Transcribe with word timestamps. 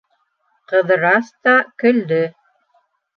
Ҡыҙырас 0.71 1.29
та 1.47 1.53
көлдө. 1.83 2.23